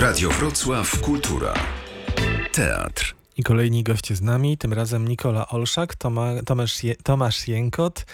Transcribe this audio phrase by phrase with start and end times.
[0.00, 1.54] Radio Wrocław Kultura.
[2.52, 3.14] Teatr.
[3.36, 8.06] I kolejni goście z nami, tym razem Nikola Olszak, Toma, Tomasz, Je, Tomasz Jękot,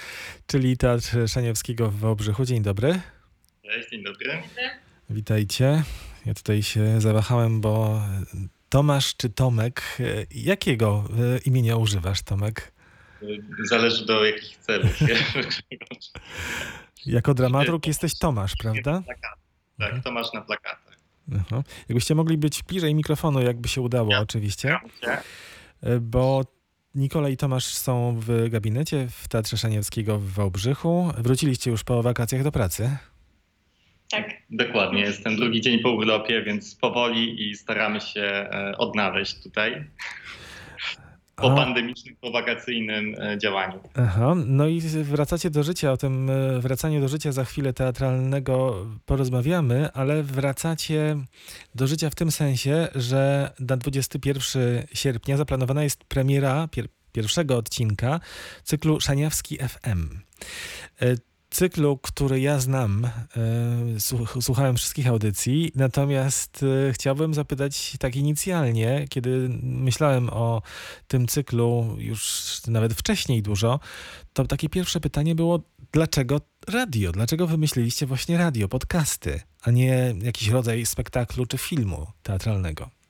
[0.46, 2.44] czyli Teatr Szaniewskiego w Wałbrzychu.
[2.44, 3.00] Dzień dobry.
[3.62, 4.42] Cześć, dzień dobry.
[5.10, 5.82] Witajcie.
[6.26, 8.02] Ja tutaj się zawahałem, bo
[8.68, 9.82] Tomasz czy Tomek,
[10.30, 11.04] jakiego
[11.44, 12.72] imienia używasz, Tomek?
[13.64, 14.98] Zależy do jakich celów.
[17.06, 19.02] jako dramaturg jesteś Tomasz, prawda?
[19.78, 20.81] Tak, Tomasz na plakatach.
[21.34, 21.62] Aha.
[21.88, 24.20] Jakbyście mogli być bliżej mikrofonu, jakby się udało ja.
[24.20, 24.76] oczywiście.
[26.00, 26.44] Bo
[26.94, 31.12] Nikola i Tomasz są w gabinecie w Teatrze Szaniewskiego w Wałbrzychu.
[31.18, 32.96] Wróciliście już po wakacjach do pracy?
[34.10, 34.30] Tak.
[34.50, 38.48] Dokładnie, jestem drugi dzień po urlopie, więc powoli i staramy się
[38.78, 39.84] odnaleźć tutaj
[41.42, 43.80] po pandemicznym, po wakacyjnym e, działaniu.
[43.94, 48.86] Aha, no i wracacie do życia, o tym e, wracaniu do życia za chwilę teatralnego
[49.06, 51.16] porozmawiamy, ale wracacie
[51.74, 58.20] do życia w tym sensie, że na 21 sierpnia zaplanowana jest premiera pier pierwszego odcinka
[58.64, 60.08] cyklu Szaniawski FM
[61.52, 69.48] cyklu, który ja znam, e, słuchałem wszystkich audycji, natomiast e, chciałbym zapytać tak inicjalnie, kiedy
[69.62, 70.62] myślałem o
[71.08, 73.80] tym cyklu już nawet wcześniej dużo,
[74.32, 75.60] to takie pierwsze pytanie było,
[75.92, 77.12] dlaczego radio?
[77.12, 83.01] Dlaczego wymyśliliście właśnie radio, podcasty, a nie jakiś rodzaj spektaklu czy filmu teatralnego?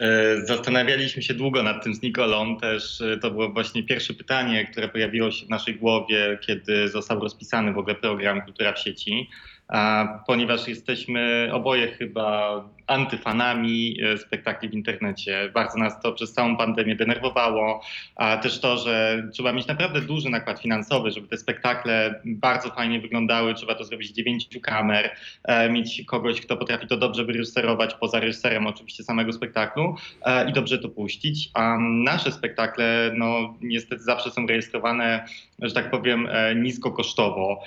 [0.00, 2.56] E, zastanawialiśmy się długo nad tym z Nikolą.
[2.56, 7.20] Też e, to było właśnie pierwsze pytanie, które pojawiło się w naszej głowie, kiedy został
[7.20, 9.30] rozpisany w ogóle program Kultura w sieci.
[9.68, 15.50] A ponieważ jesteśmy oboje chyba antyfanami e, spektakli w internecie.
[15.54, 17.82] Bardzo nas to przez całą pandemię denerwowało,
[18.16, 23.00] a też to, że trzeba mieć naprawdę duży nakład finansowy, żeby te spektakle bardzo fajnie
[23.00, 23.54] wyglądały.
[23.54, 25.10] Trzeba to zrobić z dziewięciu kamer,
[25.44, 30.52] e, mieć kogoś, kto potrafi to dobrze wyreżyserować, poza reżyserem oczywiście samego spektaklu e, i
[30.52, 31.50] dobrze to puścić.
[31.54, 35.24] A nasze spektakle, no niestety zawsze są rejestrowane,
[35.62, 37.62] że tak powiem, niskokosztowo,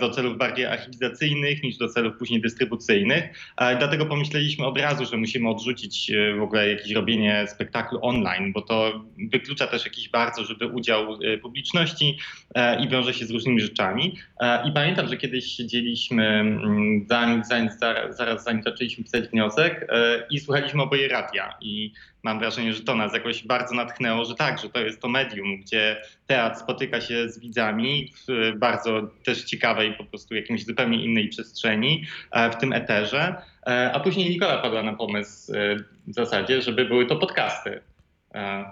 [0.00, 3.52] do celów bardziej archiwizacyjnych niż do celów później dystrybucyjnych.
[3.56, 8.62] Dlatego pomyśleliśmy, od razu, że musimy odrzucić e, w ogóle jakieś robienie spektaklu online, bo
[8.62, 12.18] to wyklucza też jakiś bardzo żywy udział e, publiczności
[12.54, 14.16] e, i wiąże się z różnymi rzeczami.
[14.64, 17.70] I pamiętam, że kiedyś siedzieliśmy mm, zanim, zanim,
[18.10, 19.90] zaraz zanim zaczęliśmy pisać wniosek
[20.30, 21.92] i słuchaliśmy oboje radia i
[22.28, 25.56] mam wrażenie, że to nas jakoś bardzo natchnęło, że tak, że to jest to medium,
[25.56, 25.96] gdzie
[26.26, 32.04] teatr spotyka się z widzami w bardzo też ciekawej, po prostu jakimś zupełnie innej przestrzeni,
[32.52, 33.34] w tym eterze.
[33.66, 37.80] E, a później Nikola padła na pomysł e, w zasadzie, żeby były to podcasty.
[38.34, 38.64] E,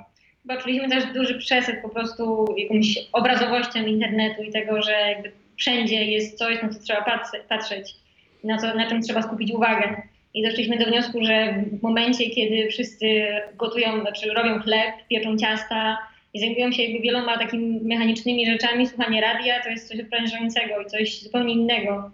[0.43, 6.05] Chyba czuliśmy też duży przesyt po prostu jakąś obrazowością internetu i tego, że jakby wszędzie
[6.05, 7.05] jest coś, na co trzeba
[7.49, 7.95] patrzeć,
[8.45, 10.03] na, co, na czym trzeba skupić uwagę.
[10.37, 13.07] I doszliśmy do wniosku, że w momencie, kiedy wszyscy
[13.55, 15.99] gotują, znaczy robią chleb, pieczą ciasta
[16.35, 20.87] i zajmują się jakby wieloma takimi mechanicznymi rzeczami, słuchanie radia to jest coś odprężającego i
[20.87, 22.11] coś zupełnie innego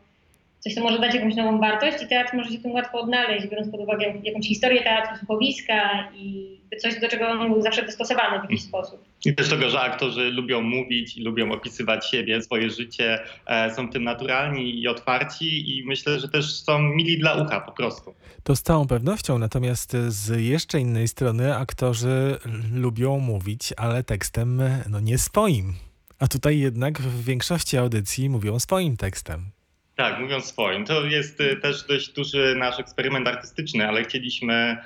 [0.64, 3.70] coś, co może dać jakąś nową wartość i teatr może się tym łatwo odnaleźć, biorąc
[3.70, 8.42] pod uwagę jakąś historię teatru, słuchowiska i coś, do czego on był zawsze dostosowany w
[8.42, 9.04] jakiś sposób.
[9.24, 13.88] I też tego, że aktorzy lubią mówić i lubią opisywać siebie, swoje życie, e, są
[13.88, 18.14] tym naturalni i otwarci i myślę, że też są mili dla ucha po prostu.
[18.42, 22.36] To z całą pewnością, natomiast z jeszcze innej strony aktorzy
[22.74, 25.74] lubią mówić, ale tekstem no nie swoim.
[26.18, 29.44] A tutaj jednak w większości audycji mówią swoim tekstem.
[30.02, 30.84] Tak, mówiąc swoim.
[30.84, 34.76] To jest y, też dość duży nasz eksperyment artystyczny, ale chcieliśmy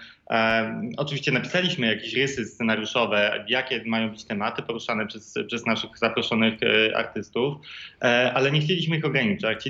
[0.97, 6.97] Oczywiście napisaliśmy jakieś rysy scenariuszowe, jakie mają być tematy poruszane przez, przez naszych zaproszonych e,
[6.97, 7.57] artystów,
[8.03, 9.65] e, ale nie chcieliśmy ich ograniczać.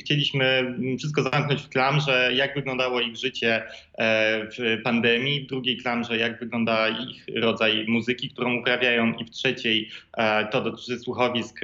[0.00, 3.62] Chcieliśmy wszystko zamknąć w klamrze, jak wyglądało ich życie
[3.98, 9.30] e, w pandemii, w drugiej klamrze, jak wygląda ich rodzaj muzyki, którą uprawiają i w
[9.30, 9.90] trzeciej
[10.50, 11.60] to dotyczy słuchowisk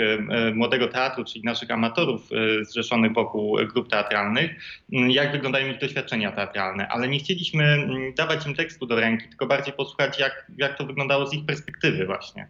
[0.55, 2.29] młodego teatru, czyli naszych amatorów
[2.63, 4.51] zrzeszonych wokół grup teatralnych,
[4.89, 9.47] jak wyglądają ich doświadczenia teatralne, ale nie chcieliśmy dawać dawać im tekstu do ręki, tylko
[9.47, 12.49] bardziej posłuchać, jak, jak to wyglądało z ich perspektywy właśnie.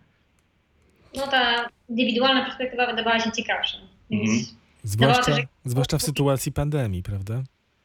[1.16, 3.78] No ta indywidualna perspektywa wydawała się ciekawsza.
[4.10, 4.38] Mhm.
[4.82, 5.32] Zwłaszcza,
[5.64, 7.42] zwłaszcza w sytuacji pandemii, prawda?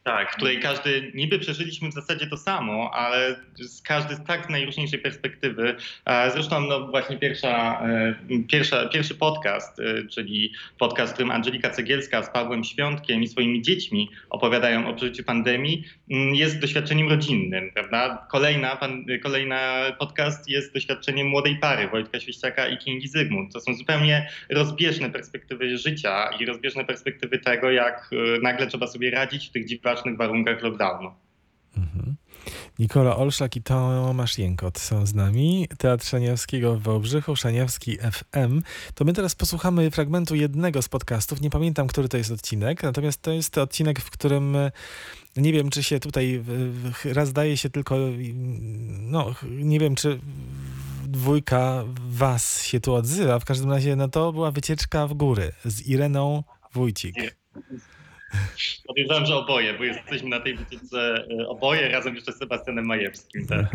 [0.08, 4.50] Tak, w której każdy, niby przeżyliśmy w zasadzie to samo, ale z każdy z tak
[4.50, 5.76] najróżniejszej perspektywy.
[6.32, 8.14] Zresztą no właśnie pierwsza, e,
[8.48, 13.62] pierwsza, pierwszy podcast, e, czyli podcast, w którym Angelika Cegielska z Pawłem Świątkiem i swoimi
[13.62, 18.26] dziećmi opowiadają o przeżyciu pandemii, mm, jest doświadczeniem rodzinnym, prawda?
[18.30, 23.52] Kolejna, pan, kolejna podcast jest doświadczeniem młodej pary, Wojtka Świeściaka i Kingi Zygmunt.
[23.52, 29.10] To są zupełnie rozbieżne perspektywy życia i rozbieżne perspektywy tego, jak e, nagle trzeba sobie
[29.10, 31.10] radzić w tych dziwacznych warunkach lockdownu.
[31.76, 32.16] Mhm.
[32.78, 35.68] Nikola Olszak i Tomasz Jękot są z nami.
[35.78, 38.62] Teatr Szaniawskiego w Wałbrzychu, Szaniawski FM.
[38.94, 41.40] To my teraz posłuchamy fragmentu jednego z podcastów.
[41.40, 44.70] Nie pamiętam, który to jest odcinek, natomiast to jest odcinek, w którym e,
[45.36, 46.44] nie wiem, czy się tutaj
[47.04, 47.96] raz daje się tylko,
[48.98, 50.20] no nie wiem, czy
[51.04, 53.38] dwójka was się tu odzywa.
[53.38, 57.36] W każdym razie, no to była wycieczka w góry z Ireną Wójcik.
[58.86, 63.46] Podejrzewam, że oboje, bo jesteśmy na tej wycieczce e, oboje razem jeszcze z Sebastianem Majewskim.
[63.46, 63.66] Tak?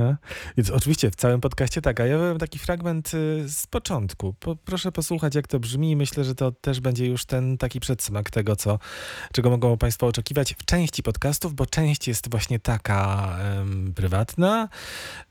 [0.57, 4.33] Więc oczywiście w całym podcaście tak, a ja mam taki fragment y, z początku.
[4.33, 8.29] Po, proszę posłuchać, jak to brzmi myślę, że to też będzie już ten taki przedsmak
[8.29, 8.79] tego, co,
[9.33, 14.69] czego mogą Państwo oczekiwać w części podcastów, bo część jest właśnie taka um, prywatna,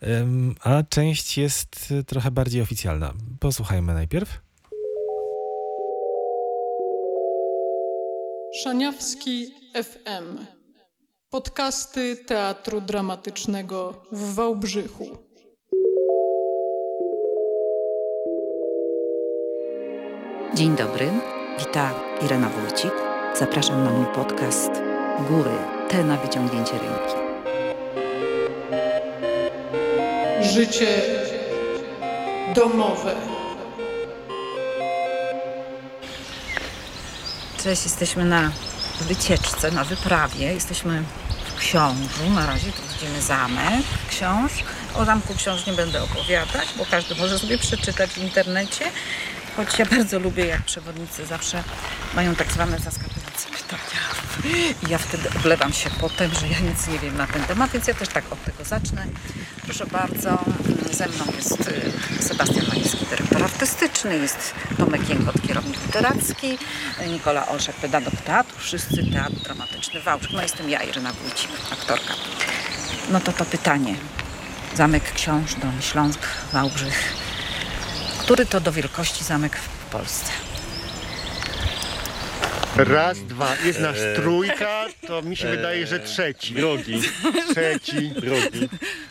[0.00, 3.12] um, a część jest trochę bardziej oficjalna.
[3.40, 4.51] Posłuchajmy najpierw.
[8.54, 10.46] Szaniawski FM.
[11.30, 15.04] Podcasty Teatru Dramatycznego w Wałbrzychu.
[20.54, 21.10] Dzień dobry,
[21.58, 21.94] witam
[22.24, 22.92] Irena Wójcik.
[23.38, 24.70] Zapraszam na mój podcast
[25.28, 25.56] Góry,
[25.88, 27.14] te na wyciągnięcie ręki.
[30.54, 31.02] Życie
[32.54, 33.31] domowe.
[37.62, 38.52] Cześć, jesteśmy na
[39.00, 40.52] wycieczce, na wyprawie.
[40.52, 41.02] Jesteśmy
[41.46, 42.30] w Książu.
[42.34, 44.52] Na razie tu widzimy zamek książ.
[44.94, 48.84] O zamku książ nie będę opowiadać, bo każdy może sobie przeczytać w internecie.
[49.56, 51.62] Choć ja bardzo lubię, jak przewodnicy zawsze
[52.14, 54.02] mają tak zwane zaskakujące pytania.
[54.86, 57.86] I ja wtedy oblewam się potem, że ja nic nie wiem na ten temat, więc
[57.86, 59.06] ja też tak od tego zacznę.
[59.64, 60.44] Proszę bardzo,
[60.94, 66.58] ze mną jest y, Sebastian Mański, dyrektor artystyczny, jest Tomek Jękot, kierownik literacki,
[67.08, 70.32] Nikola Olszak, pedagog teatru, wszyscy teatr dramatyczny Wałbrzych.
[70.32, 72.14] No jestem ja, Irena Wójcik, aktorka.
[73.10, 73.94] No to to pytanie.
[74.74, 76.20] Zamek Książ, Dom Śląsk,
[76.52, 77.14] Wałbrzych.
[78.18, 80.32] Który to do wielkości zamek w Polsce?
[82.76, 83.56] Raz, dwa.
[83.64, 84.16] Jest nas eee.
[84.16, 86.54] trójka, to mi się wydaje, że trzeci.
[86.54, 87.00] Drugi.
[87.50, 88.08] Trzeci.
[88.10, 88.68] Drugi.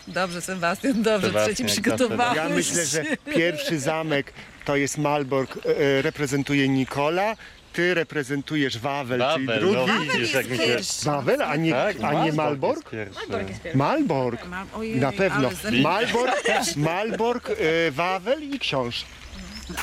[0.08, 2.38] Dobrze, Sebastian, dobrze, Sebastian, trzeci przygotowałeś.
[2.38, 3.04] Ja myślę, że
[3.36, 4.34] pierwszy zamek
[4.66, 7.36] to jest Malbork, e, e, reprezentuje Nikola.
[7.74, 9.76] Ty reprezentujesz Wawel, Wawel czyli drugi.
[9.76, 11.06] No, Wawel jest pierwszy.
[11.06, 12.94] Wawel, a nie, tak, a nie Malbork?
[12.94, 13.78] Malbork jest pierwszy.
[13.78, 14.48] Malbork.
[14.74, 15.50] Ojej, Na pewno.
[15.82, 16.36] Malbork,
[16.76, 19.06] Malbork e, Wawel i książ.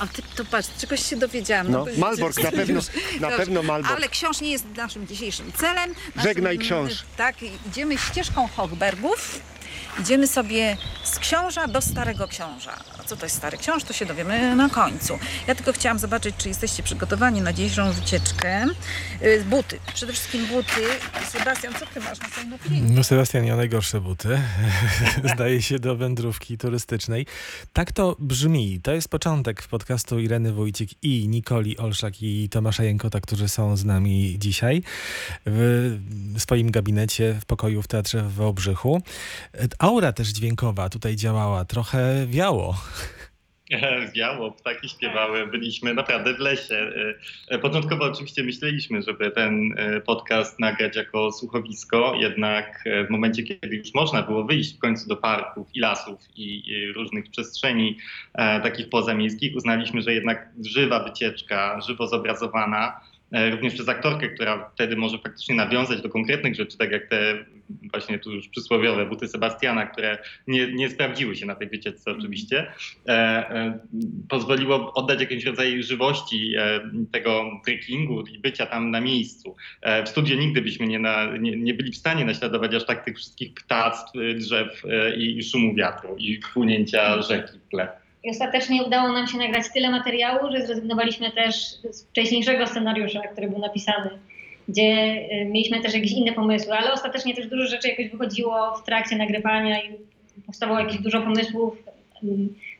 [0.00, 1.70] A ty to patrz, czegoś się dowiedziałam.
[1.70, 2.81] No, no Malbork, na pewno,
[3.20, 3.96] na pewno Malbork.
[3.96, 5.94] Ale książ nie jest naszym dzisiejszym celem.
[6.17, 6.93] Naszym, Żegnaj książ.
[7.17, 7.37] Tak,
[7.67, 9.40] idziemy ścieżką Hochbergów.
[10.00, 12.73] Idziemy sobie z książa do starego książa.
[12.99, 15.19] A co to jest stary książ, to się dowiemy na końcu.
[15.47, 18.67] Ja tylko chciałam zobaczyć, czy jesteście przygotowani na dzisiejszą wycieczkę.
[19.23, 20.81] Y, buty, przede wszystkim buty.
[21.29, 22.95] Sebastian, co ty masz na tej napięciu?
[22.95, 24.41] No Sebastian miał najgorsze buty.
[25.35, 27.27] Zdaje się do wędrówki turystycznej.
[27.73, 28.81] Tak to brzmi.
[28.83, 33.85] To jest początek podcastu Ireny Wójcik i Nikoli Olszak i Tomasza Jękota, którzy są z
[33.85, 34.83] nami dzisiaj
[35.47, 35.97] w
[36.39, 39.03] swoim gabinecie w pokoju w Teatrze w Wałbrzychu
[39.88, 42.75] aura też dźwiękowa tutaj działała, trochę wiało.
[44.14, 46.75] Wiało, ptaki śpiewały, byliśmy naprawdę w lesie.
[46.75, 47.14] E,
[47.55, 53.76] e, początkowo oczywiście myśleliśmy, żeby ten e, podcast nagrać jako słuchowisko, jednak w momencie, kiedy
[53.76, 56.62] już można było wyjść w końcu do parków i lasów i
[56.95, 57.99] różnych przestrzeni
[58.62, 63.00] takich pozamiejskich, uznaliśmy, że jednak żywa wycieczka, żywo zobrazowana,
[63.50, 67.45] również przez aktorkę, która wtedy może faktycznie nawiązać do konkretnych rzeczy, tak jak te
[67.91, 72.67] właśnie tu już przysłowiowe buty Sebastiana, które nie, nie sprawdziły się na tej wycieczce oczywiście,
[73.09, 73.79] e, e,
[74.29, 76.81] pozwoliło oddać jakiś rodzaj żywości e,
[77.13, 79.57] tego trekkingu i bycia tam na miejscu.
[79.83, 83.05] E, w studiu nigdy byśmy nie, na, nie, nie, byli w stanie naśladować aż tak
[83.05, 87.89] tych wszystkich ptactw, drzew e, i, i szumu wiatru i płynięcia rzeki w tle.
[88.25, 91.55] I ostatecznie udało nam się nagrać tyle materiału, że zrezygnowaliśmy też
[91.91, 94.11] z wcześniejszego scenariusza, który był napisany
[94.69, 98.85] gdzie y, mieliśmy też jakieś inne pomysły, ale ostatecznie też dużo rzeczy jakoś wychodziło w
[98.85, 99.99] trakcie nagrywania i
[100.47, 101.89] powstało jakieś dużo pomysłów
[102.23, 102.33] bo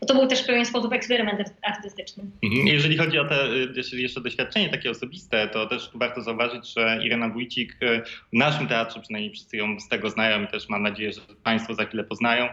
[0.07, 2.25] to był też w pewien sposób eksperyment artystyczny.
[2.43, 2.67] Mhm.
[2.67, 3.47] Jeżeli chodzi o te
[3.93, 8.03] y, jeszcze doświadczenie takie osobiste, to też warto zauważyć, że Irena Wójcik y,
[8.33, 11.75] w naszym teatrze, przynajmniej wszyscy ją z tego znają i też mam nadzieję, że Państwo
[11.75, 12.49] za chwilę poznają,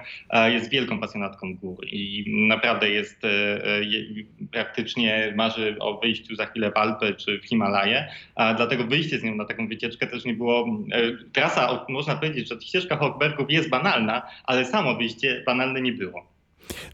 [0.45, 3.21] jest wielką pasjonatką gór i naprawdę jest
[4.51, 9.35] praktycznie marzy o wyjściu za chwilę w Alpy czy w Himalaje, dlatego wyjście z nią
[9.35, 10.65] na taką wycieczkę też nie było,
[11.33, 16.34] trasa, można powiedzieć, że ścieżka Hochbergów jest banalna, ale samo wyjście banalne nie było.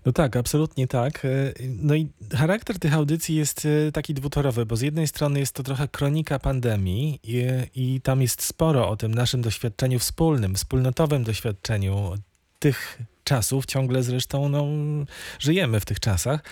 [0.06, 1.26] No tak, absolutnie tak.
[1.26, 5.56] E, no i charakter tych audycji jest e, taki dwutorowy, bo z jednej strony jest
[5.56, 7.44] to trochę kronika pandemii i,
[7.76, 12.14] i tam jest sporo o tym naszym doświadczeniu wspólnym, wspólnotowym doświadczeniu
[12.60, 14.68] tych czasów, ciągle zresztą no,
[15.40, 16.44] żyjemy w tych czasach,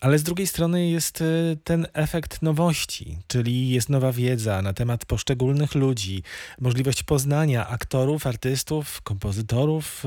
[0.00, 1.24] ale z drugiej strony jest e,
[1.64, 6.22] ten efekt nowości, czyli jest nowa wiedza na temat poszczególnych ludzi,
[6.60, 10.04] możliwość poznania aktorów, artystów, kompozytorów,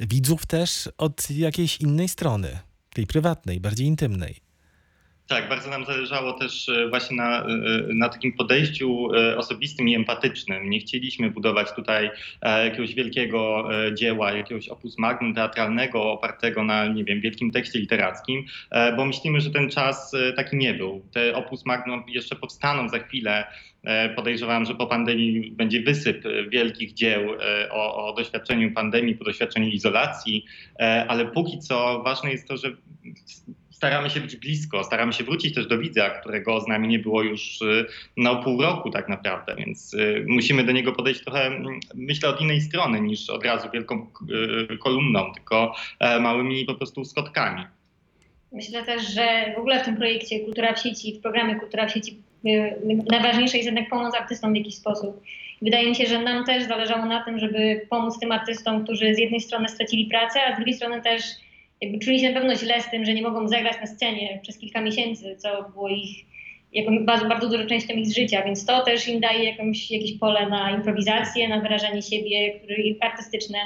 [0.00, 2.58] e, widzów też od jakiejś innej strony,
[2.94, 4.47] tej prywatnej, bardziej intymnej.
[5.28, 7.46] Tak, bardzo nam zależało też e, właśnie na, e,
[7.94, 10.70] na takim podejściu e, osobistym i empatycznym.
[10.70, 12.10] Nie chcieliśmy budować tutaj
[12.64, 18.44] jakiegoś wielkiego dzieła, jakiegoś opus magnum teatralnego opartego na, nie wiem, wielkim tekście literackim,
[18.96, 21.02] bo myślimy, że ten czas taki nie był.
[21.12, 23.44] Te opus magnum jeszcze powstaną za chwilę.
[24.16, 27.30] Podejrzewam, że po pandemii będzie wysyp wielkich dzieł
[27.70, 30.44] o, o doświadczeniu pandemii, po doświadczeniu izolacji,
[31.08, 32.76] ale póki co ważne jest to, że
[33.78, 37.22] staramy się być blisko, staramy się wrócić też do widza, którego z nami nie było
[37.22, 41.80] już y, no, pół roku tak naprawdę, więc y, musimy do niego podejść trochę, mm,
[41.94, 44.06] myślę, od innej strony niż od razu wielką
[44.72, 47.64] y, kolumną, tylko e, małymi po prostu skotkami.
[48.52, 51.92] Myślę też, że w ogóle w tym projekcie Kultura w sieci, w programie Kultura w
[51.92, 52.16] sieci
[53.10, 55.22] najważniejsze jest jednak pomoc artystom w jakiś sposób.
[55.62, 59.18] Wydaje mi się, że nam też zależało na tym, żeby pomóc tym artystom, którzy z
[59.18, 61.22] jednej strony stracili pracę, a z drugiej strony też
[61.80, 64.58] jakby czuli się na pewno źle z tym, że nie mogą zagrać na scenie przez
[64.58, 66.24] kilka miesięcy, co było ich
[66.72, 70.48] jakąś bardzo, bardzo dużą częścią ich życia, więc to też im daje jakąś, jakieś pole
[70.48, 73.58] na improwizację, na wyrażanie siebie, które artystyczne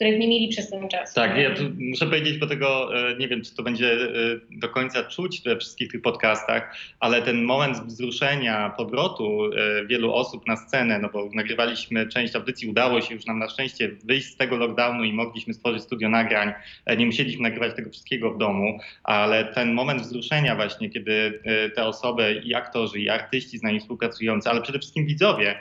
[0.00, 1.14] których nie mieli przez ten czas.
[1.14, 4.08] Tak, ja muszę powiedzieć, bo tego e, nie wiem, czy to będzie e,
[4.50, 10.46] do końca czuć we wszystkich tych podcastach, ale ten moment wzruszenia, powrotu e, wielu osób
[10.46, 14.36] na scenę, no bo nagrywaliśmy część audycji, udało się już nam na szczęście wyjść z
[14.36, 16.52] tego lockdownu i mogliśmy stworzyć studio nagrań.
[16.98, 21.42] Nie musieliśmy nagrywać tego wszystkiego w domu, ale ten moment wzruszenia właśnie, kiedy
[21.74, 25.58] te osoby i aktorzy, i artyści z nami współpracujący, ale przede wszystkim widzowie,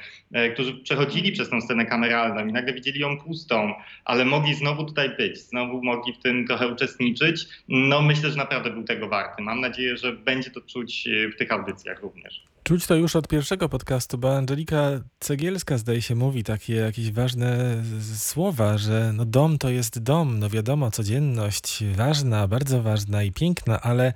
[0.54, 3.74] którzy przechodzili przez tą scenę kameralną i nagle widzieli ją pustą,
[4.06, 7.48] ale mogli znowu tutaj być, znowu mogli w tym trochę uczestniczyć.
[7.68, 9.42] No myślę, że naprawdę był tego warty.
[9.42, 12.44] Mam nadzieję, że będzie to czuć e, w tych audycjach również.
[12.64, 17.84] Czuć to już od pierwszego podcastu, bo Angelika Cegielska zdaje się mówi takie jakieś ważne
[18.16, 23.82] słowa, że no dom to jest dom, no wiadomo, codzienność ważna, bardzo ważna i piękna,
[23.82, 24.14] ale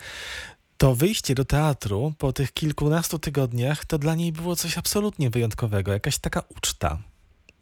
[0.78, 5.94] to wyjście do teatru po tych kilkunastu tygodniach to dla niej było coś absolutnie wyjątkowego,
[5.94, 6.98] jakaś taka uczta.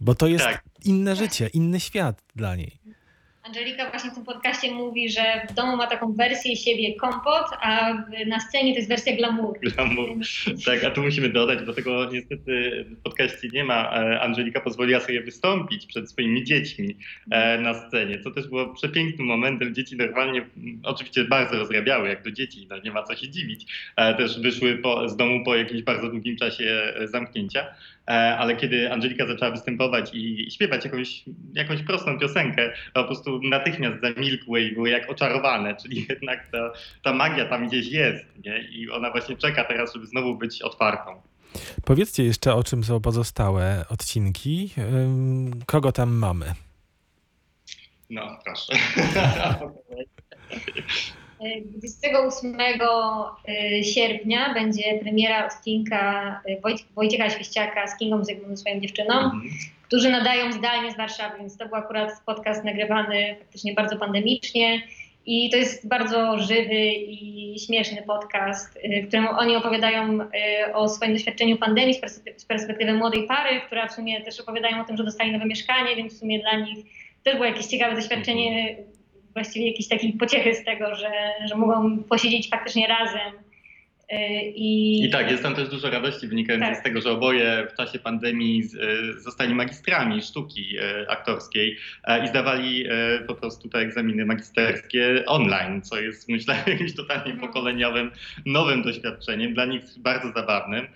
[0.01, 0.63] Bo to jest tak.
[0.86, 2.81] inne życie, inny świat dla niej.
[3.43, 7.93] Angelika właśnie w tym podcaście mówi, że w domu ma taką wersję siebie kompot, a
[8.27, 9.60] na scenie to jest wersja glamour.
[9.60, 10.10] Glamour.
[10.65, 13.91] Tak, a tu musimy dodać, bo tego niestety w podcaście nie ma.
[13.93, 16.98] E, Angelika pozwoliła sobie wystąpić przed swoimi dziećmi
[17.31, 19.75] e, na scenie, co też było przepięknym momentem.
[19.75, 20.46] Dzieci normalnie
[20.84, 23.65] oczywiście bardzo rozrabiały, jak do dzieci, no nie ma co się dziwić.
[23.96, 27.65] E, też wyszły po, z domu po jakimś bardzo długim czasie zamknięcia.
[28.08, 34.01] E, ale kiedy Angelika zaczęła występować i śpiewać jakąś, jakąś prostą piosenkę, po prostu natychmiast
[34.01, 36.72] zamilkły i były jak oczarowane, czyli jednak ta,
[37.03, 38.60] ta magia tam gdzieś jest nie?
[38.62, 41.22] i ona właśnie czeka teraz, żeby znowu być otwartą.
[41.86, 44.70] Powiedzcie jeszcze, o czym są pozostałe odcinki.
[45.65, 46.46] Kogo tam mamy?
[48.10, 48.74] No, proszę.
[51.65, 52.57] 28
[53.50, 56.62] y, sierpnia będzie premiera odcinka y,
[56.95, 59.41] Wojciecha Świeściaka z Kingą Zygmunt, swoją dziewczyną, mm.
[59.88, 64.81] którzy nadają zdalnie z Warszawy, więc to był akurat podcast nagrywany faktycznie bardzo pandemicznie.
[65.25, 70.19] I to jest bardzo żywy i śmieszny podcast, y, w którym oni opowiadają
[70.74, 71.95] o swoim doświadczeniu pandemii
[72.38, 75.95] z perspektywy młodej pary, która w sumie też opowiadają o tym, że dostali nowe mieszkanie,
[75.95, 76.86] więc w sumie dla nich
[77.24, 78.77] też było jakieś ciekawe doświadczenie
[79.33, 81.11] właściwie jakiejś takiej pociechy z tego, że,
[81.45, 83.50] że mogą posiedzieć faktycznie razem.
[84.12, 86.80] Y, I, I tak, jest tam też dużo radości wynikającej tak.
[86.80, 88.63] z tego, że oboje w czasie pandemii
[89.15, 91.77] y, zostali magistrami sztuki y, aktorskiej
[92.24, 92.86] i zdawali
[93.27, 97.39] po prostu te egzaminy magisterskie online, co jest myślę jakimś totalnie mhm.
[97.39, 98.12] pokoleniowym,
[98.46, 100.88] nowym doświadczeniem, dla nich bardzo zabawnym,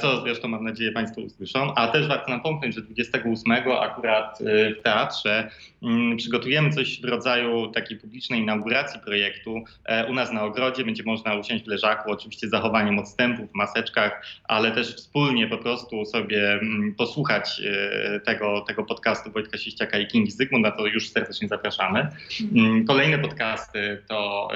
[0.00, 1.74] co zresztą mam nadzieję Państwo usłyszą.
[1.74, 4.38] A też warto napomknąć, że 28 akurat
[4.78, 5.50] w teatrze
[5.82, 9.64] Mm, przygotujemy coś w rodzaju takiej publicznej inauguracji projektu.
[9.84, 13.54] E, u nas na ogrodzie będzie można usiąść w leżaku, oczywiście z zachowaniem odstępów, w
[13.54, 19.98] maseczkach, ale też wspólnie po prostu sobie mm, posłuchać e, tego, tego podcastu Wojtka Sieściaka
[19.98, 22.08] i Kingi Zygmunt, na to już serdecznie zapraszamy.
[22.54, 24.48] Mm, kolejne podcasty to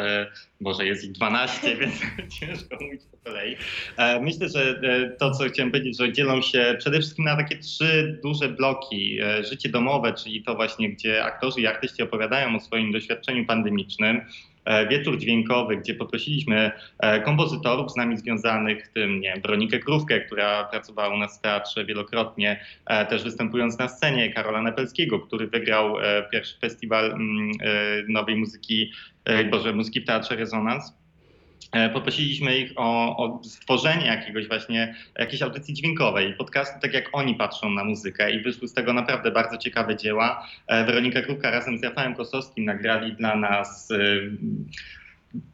[0.60, 1.94] może jest ich 12, więc
[2.40, 3.56] ciężko mówić po kolei.
[3.96, 7.58] E, myślę, że e, to, co chciałem powiedzieć, że dzielą się przede wszystkim na takie
[7.58, 9.20] trzy duże bloki.
[9.20, 14.20] E, życie domowe, czyli to właśnie, gdzie aktorzy i artyści opowiadają o swoim doświadczeniu pandemicznym.
[14.66, 20.20] E, wieczór dźwiękowy, gdzie poprosiliśmy e, kompozytorów z nami związanych, w tym nie wiem, Krówkę,
[20.20, 25.46] która pracowała u nas w teatrze wielokrotnie, e, też występując na scenie, Karola Nepelskiego, który
[25.46, 25.96] wygrał
[26.32, 27.50] pierwszy festiwal mm,
[28.08, 28.92] nowej muzyki,
[29.50, 30.92] Boże, muzyki w Teatrze Rezonans.
[31.72, 37.34] E, Poprosiliśmy ich o, o stworzenie jakiegoś właśnie, jakiejś audycji dźwiękowej, podcastu, tak jak oni
[37.34, 40.46] patrzą na muzykę i wyszły z tego naprawdę bardzo ciekawe dzieła.
[40.66, 43.88] E, Weronika Krówka razem z Rafałem Kosowskim nagrali dla nas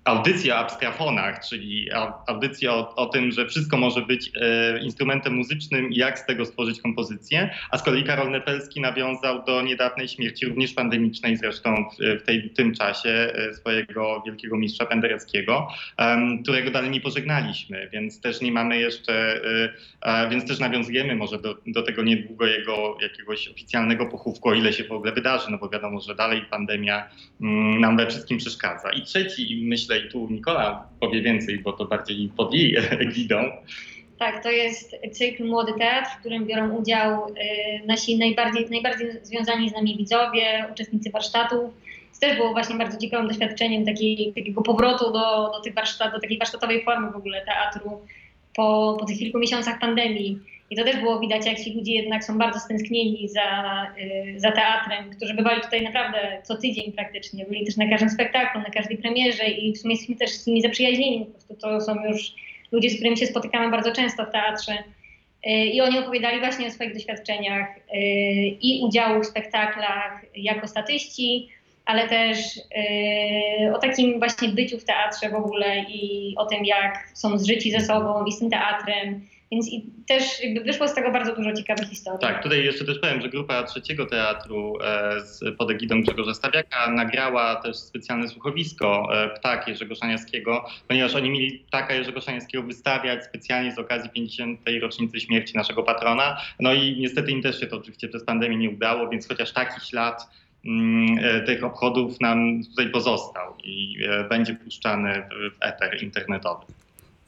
[0.04, 5.34] audycję o abstrafonach, czyli au- audycję o, o tym, że wszystko może być e, instrumentem
[5.34, 10.08] muzycznym i jak z tego stworzyć kompozycję, a z kolei Karol Nepelski nawiązał do niedawnej
[10.08, 11.84] śmierci, również pandemicznej zresztą
[12.20, 18.20] w, tej, tym czasie e, swojego wielkiego mistrza Pendereckiego, em, którego dalej nie pożegnaliśmy, więc
[18.20, 19.12] też nie mamy jeszcze,
[19.44, 19.72] e,
[20.02, 24.72] e, więc też nawiązujemy może do, do tego niedługo jego jakiegoś oficjalnego pochówku, o ile
[24.72, 27.08] się w ogóle wydarzy, no bo wiadomo, że dalej pandemia
[27.40, 28.90] mm, nam we wszystkim przeszkadza.
[28.90, 32.76] I trzeci, myślę, i tu Nikola powie więcej, bo to bardziej pod jej
[33.06, 33.36] egidą,
[34.18, 39.70] Tak, to jest cykl Młody Teatr, w którym biorą udział y, nasi najbardziej, najbardziej związani
[39.70, 41.70] z nami widzowie, uczestnicy warsztatów.
[42.14, 43.84] To też było właśnie bardzo ciekawym doświadczeniem
[44.34, 47.90] takiego powrotu do, do, tych warsztat, do takiej warsztatowej formy w ogóle teatru
[48.56, 50.38] po, po tych kilku miesiącach pandemii.
[50.72, 54.52] I to też było widać, jak ci ludzie jednak są bardzo stęsknieni za, y, za
[54.52, 57.44] teatrem, którzy bywali tutaj naprawdę co tydzień praktycznie.
[57.44, 60.62] Byli też na każdym spektaklu, na każdej premierze i w sumie jesteśmy też z nimi
[60.62, 61.26] zaprzyjaźnieni.
[61.26, 62.32] Po prostu to są już
[62.72, 64.72] ludzie, z którymi się spotykamy bardzo często w teatrze.
[64.72, 67.98] Y, I oni opowiadali właśnie o swoich doświadczeniach y,
[68.60, 71.48] i udziału w spektaklach jako statyści,
[71.84, 72.60] ale też
[73.74, 77.80] o takim właśnie byciu w teatrze w ogóle i o tym, jak są zżyci ze
[77.80, 79.31] sobą i z tym teatrem.
[79.52, 82.20] Więc i też jakby wyszło z tego bardzo dużo ciekawych historii.
[82.20, 86.90] Tak, tutaj jeszcze też powiem, że grupa trzeciego teatru e, z, pod egidą Grzegorza Stawiaka
[86.90, 93.24] nagrała też specjalne słuchowisko e, Ptak Jerzego Szaniawskiego, ponieważ oni mieli Ptaka Jerzego Szaniawskiego wystawiać
[93.24, 94.60] specjalnie z okazji 50.
[94.82, 96.40] rocznicy śmierci naszego patrona.
[96.60, 99.80] No i niestety im też się to oczywiście przez pandemię nie udało, więc chociaż taki
[99.80, 100.26] ślad
[100.66, 106.64] mm, e, tych obchodów nam tutaj pozostał i będzie puszczany w eter internetowy.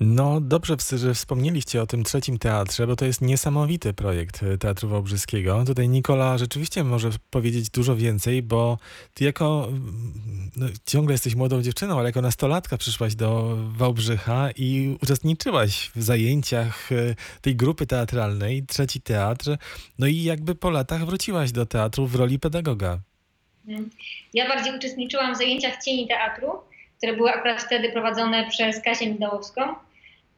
[0.01, 4.89] No dobrze, że wspomnieliście o tym trzecim teatrze, bo to jest niesamowity projekt e, Teatru
[4.89, 5.65] Wałbrzyskiego.
[5.67, 8.79] Tutaj Nikola rzeczywiście może powiedzieć dużo więcej, bo
[9.15, 14.97] ty jako, mm, no, ciągle jesteś młodą dziewczyną, ale jako nastolatka przyszłaś do Wałbrzycha i
[15.03, 19.57] uczestniczyłaś w zajęciach e, tej grupy teatralnej, trzeci teatr,
[19.99, 22.99] no i jakby po latach wróciłaś do teatru w roli pedagoga.
[24.35, 26.49] Ja bardziej uczestniczyłam w zajęciach cieni teatru,
[26.99, 29.63] które były akurat wtedy prowadzone przez Kasię Midałowską,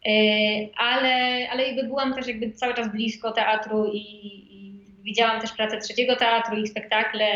[0.07, 3.99] Yy, ale, ale jakby byłam też jakby cały czas blisko teatru i,
[4.51, 7.27] i widziałam też pracę trzeciego teatru, ich spektakle,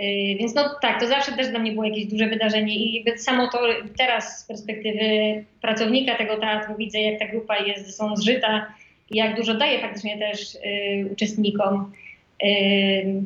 [0.00, 3.48] Yy, więc no tak, to zawsze też dla mnie było jakieś duże wydarzenie i samo
[3.48, 3.60] to
[3.98, 8.74] teraz z perspektywy pracownika tego teatru widzę, jak ta grupa jest sobą zżyta
[9.10, 11.92] i jak dużo daje faktycznie też yy, uczestnikom.
[12.42, 13.22] Yy,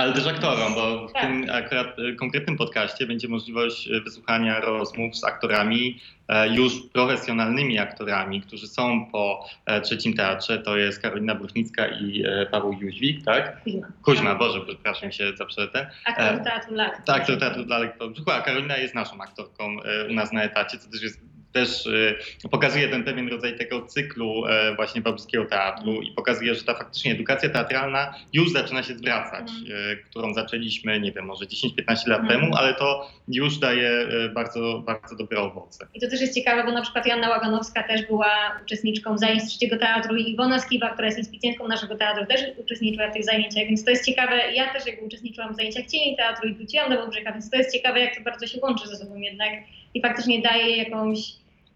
[0.00, 1.22] Ale też aktorom, bo w Tak.
[1.22, 7.78] tym akurat y, konkretnym podcaście będzie możliwość y, wysłuchania rozmów z aktorami, e, już profesjonalnymi
[7.78, 10.58] aktorami, którzy są po e, trzecim teatrze.
[10.58, 13.62] To jest Karolina Bruchnicka i e, Paweł Jóźwik, tak?
[13.64, 13.88] Kuźma.
[14.02, 15.90] Kuźma, Boże, przepraszam się za przetę.
[16.04, 17.04] Aktor teatru lat.
[17.06, 18.16] Tak, to teatru dla lektorów.
[18.26, 19.76] A Karolina jest naszą aktorką
[20.10, 24.46] u nas na etacie, co też jest też e, pokazuje ten pewien rodzaj tego cyklu
[24.46, 29.48] e, właśnie Babuskiego Teatru i pokazuje, że ta faktycznie edukacja teatralna już zaczyna się zwracać,
[29.48, 32.28] e, którą zaczęliśmy, nie wiem, może 10-15 lat Mhm.
[32.40, 33.90] temu, ale to już daje
[34.34, 35.86] bardzo, bardzo dobre owoce.
[35.94, 39.76] I to też jest ciekawe, bo na przykład Joanna Łaganowska też była uczestniczką zajęć trzeciego
[39.78, 43.84] teatru i Iwona Skiwa, która jest inspicjentką naszego teatru, też uczestniczyła w tych zajęciach, więc
[43.84, 44.52] to jest ciekawe.
[44.54, 47.72] Ja też jakby uczestniczyłam w zajęciach cieni teatru i wróciłam do Wałbrzycha, więc to jest
[47.76, 49.50] ciekawe, jak to bardzo się łączy ze sobą jednak
[49.94, 51.18] i faktycznie daje jakąś,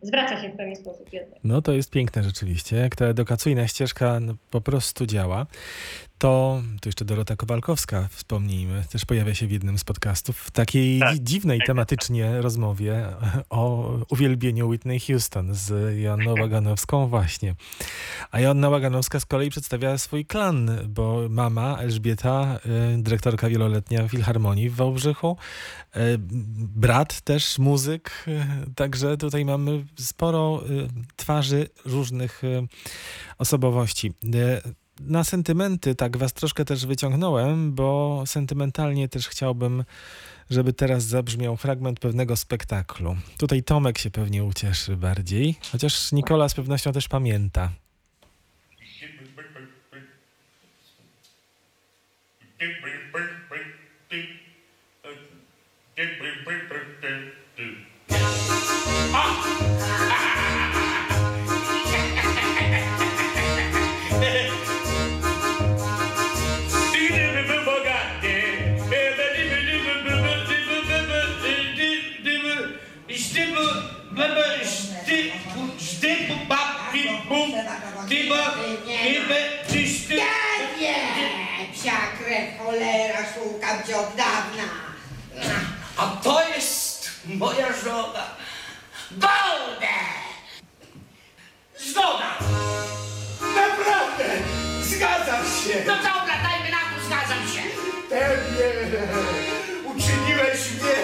[0.05, 1.39] zwraca się w pewien sposób jednak.
[1.45, 5.47] No to jest piękne rzeczywiście, jak ta edukacyjna ścieżka no, po prostu działa.
[6.19, 11.01] To, to jeszcze Dorota Kowalkowska, wspomnijmy, też pojawia się w jednym z podcastów w takiej
[11.01, 11.15] Tak.
[11.15, 13.07] dzi- dziwnej tematycznie rozmowie
[13.51, 17.55] o uwielbieniu Whitney Houston z Joanną Łaganowską właśnie.
[18.31, 22.59] A Joanna Łaganowska z kolei przedstawia swój klan, bo mama Elżbieta,
[22.99, 25.37] y, dyrektorka wieloletnia Filharmonii w Wałbrzychu,
[25.97, 26.01] y,
[26.77, 28.41] brat też muzyk, y,
[28.75, 30.63] także tutaj mamy sporo
[31.17, 32.43] twarzy różnych
[33.39, 34.13] osobowości.
[35.01, 39.85] Na sentymenty tak was troszkę też wyciągnąłem, bo sentymentalnie też chciałbym,
[40.51, 43.17] żeby teraz zabrzmiał fragment pewnego spektaklu.
[43.39, 47.71] Tutaj Tomek się pewnie ucieszy bardziej, chociaż Nikola z pewnością też pamięta.
[78.09, 78.55] Chyba,
[78.87, 79.35] chyba,
[79.73, 80.15] czyś ty...
[80.15, 80.25] Ja
[80.81, 80.95] nie!
[81.73, 84.65] Psia krew, cholera, szukam cię od dawna.
[85.97, 88.27] A to jest moja żona.
[89.11, 89.95] Balde!
[91.79, 92.39] Zgoda!
[93.41, 94.25] Naprawdę!
[94.83, 95.85] Zgadzam się!
[95.87, 97.63] No dobra, dajmy na to, zgadzam się.
[98.11, 98.99] Pewnie!
[99.85, 100.97] Uczyniłeś mnie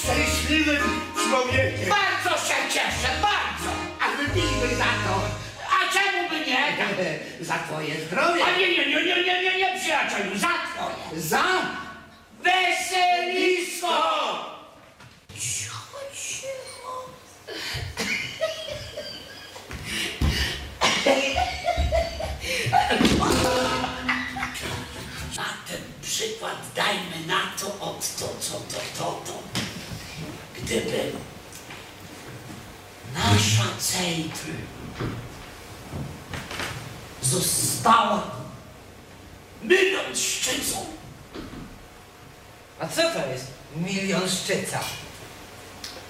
[0.00, 1.88] szczęśliwym człowiekiem!
[1.88, 3.70] Bardzo się cieszę, bardzo!
[4.00, 5.39] A wypijmy za to!
[6.56, 7.18] A czemu by nie?
[7.46, 8.44] Za twoje zdrowie!
[8.44, 11.20] A nie, nie, nie, nie, nie, nie, nie, przyjacielu, za twoje.
[11.22, 11.44] Za
[12.42, 13.96] Weselisko!
[15.38, 17.10] Cicho, cicho.
[25.36, 29.32] Na ten przykład dajmy na to od to, co to, to, to.
[30.62, 31.12] Gdyby
[33.14, 34.50] nasza Cejtl
[37.30, 38.22] została
[39.62, 40.86] milionszczycą,
[42.80, 44.80] A co to jest milionszczyca?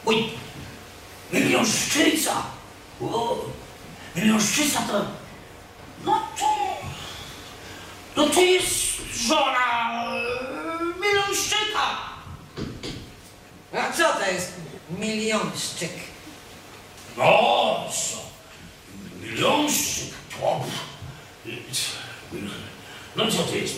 [0.07, 0.31] Oj,
[1.33, 2.43] milionszczyca!
[3.01, 3.37] O,
[4.17, 5.05] milionszczyca to...
[6.05, 6.47] No to...
[8.17, 8.75] No to jest
[9.29, 11.85] żona e, milionszczyka!
[13.73, 14.53] A co to jest
[14.91, 15.93] milionszczyk?
[17.17, 18.19] No co?
[19.21, 20.61] Milionszczyk to...
[23.25, 23.75] No co to jest?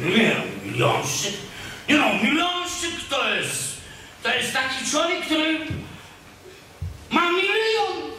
[0.00, 1.32] Nie no, milionszczyk?
[1.88, 3.74] Nie no, milionszczyk to jest...
[4.22, 5.58] To jest taki człowiek, który
[7.10, 8.10] ma milion!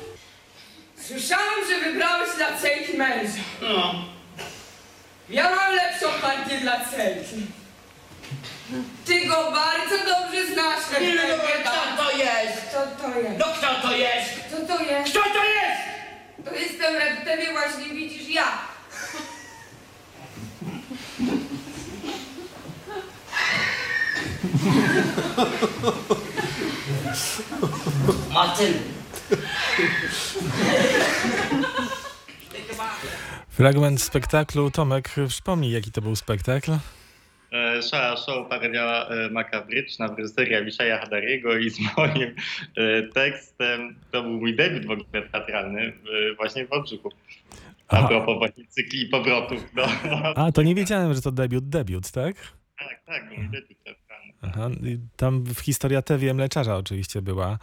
[1.08, 3.32] Słyszałam, że wybrałeś dla Cejki męża.
[3.62, 4.06] No.
[5.30, 7.36] Ja mam lepszą partię dla Cejki.
[9.06, 11.72] Ty go bardzo dobrze znasz, Nie, no, Rebeka.
[11.72, 12.62] kto to jest?
[12.70, 13.40] Kto to jest?
[13.40, 14.30] No kto to jest?
[14.48, 15.10] Kto to jest?
[15.12, 15.82] Kto to jest?
[16.46, 18.48] To jestem Reptebie, właśnie widzisz ja.
[28.34, 28.80] Matylda.
[33.50, 34.72] Fragment spektaklu.
[34.72, 36.72] Tomek, przypomnij, jaki to był spektakl.
[37.90, 42.36] Szara Show parodia makabryczna w reżyserii Avishaja Hadariego i z moim
[42.78, 43.96] e, tekstem.
[44.12, 47.12] To był mój debiut w ogóle teatralny e, właśnie w Wałbrzychu.
[47.88, 48.08] A Aha.
[48.08, 49.64] propos właśnie cykli i powrotów.
[49.76, 49.84] No,
[50.36, 52.36] A, to nie wiedziałem, że to debiut, debiut, tak?
[52.80, 54.05] tak, tak, mój debiut teatralny.
[54.42, 54.70] Aha.
[55.18, 57.58] Tam w historia TV Mleczarza oczywiście była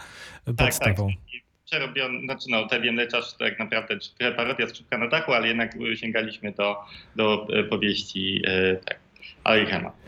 [0.44, 0.56] Tak, tak.
[0.56, 1.08] podstawą.
[1.08, 3.98] I Przerobiony, znaczy no, te wiem leczarz to tak naprawdę
[4.36, 6.76] parodia Skrzypka na dachu, ale jednak e, sięgaliśmy do,
[7.16, 9.00] do e, powieści e, tak,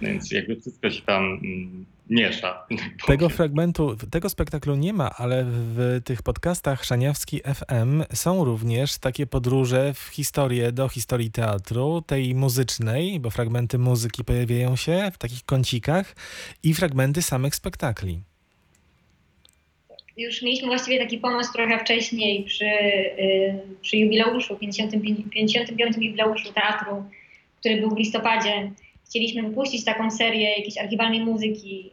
[0.03, 2.67] więc jakby wszystko się tam mm, miesza.
[2.69, 8.99] tak Tego fragmentu, tego spektaklu nie ma, ale w tych podcastach Szaniawski FM są również
[8.99, 15.19] takie podróże w historię do historii teatru, tej muzycznej, bo fragmenty muzyki pojawiają się w
[15.19, 16.17] takich kącikach
[16.63, 18.21] i fragmenty samych spektakli.
[20.17, 27.05] Już mieliśmy właściwie taki pomysł trochę wcześniej przy, y, przy jubileuszu, 55, 55 jubileuszu teatru,
[27.61, 28.71] który był w listopadzie.
[29.07, 31.91] Chcieliśmy wypuścić taką serię jakiejś archiwalnej muzyki,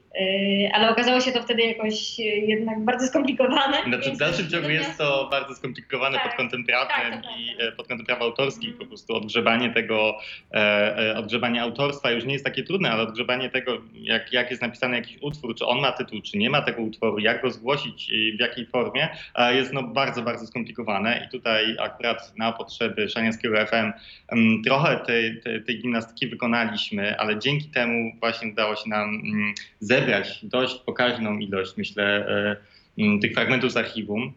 [0.73, 3.77] ale okazało się to wtedy jakoś y, jednak bardzo skomplikowane.
[3.87, 7.67] Znaczy, w dalszym ciągu jest to bardzo skomplikowane Tak, pod kątem tak, prawnym to i
[7.67, 8.77] e, pod kątem praw autorskich.
[8.77, 10.17] Po prostu odgrzebanie tego,
[10.53, 14.61] e, e, odgrzebanie autorstwa już nie jest takie trudne, ale odgrzebanie tego, jak, jak jest
[14.61, 18.11] napisany jakiś utwór, czy on ma tytuł, czy nie ma tego utworu, jak go zgłosić,
[18.37, 19.09] w jakiej formie,
[19.51, 21.25] jest no bardzo, bardzo skomplikowane.
[21.27, 23.91] I tutaj akurat na potrzeby Szaniackiego FM
[24.27, 29.53] em, trochę tej, tej, tej gimnastyki wykonaliśmy, ale dzięki temu właśnie udało się nam mm,
[30.01, 34.33] zebrać dość pokaźną ilość, myślę, e, mm, tych fragmentów z archiwum.